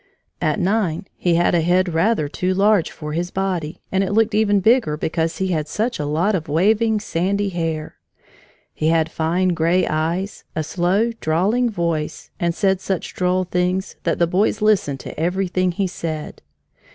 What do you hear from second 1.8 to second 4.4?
rather too large for his body, and it looked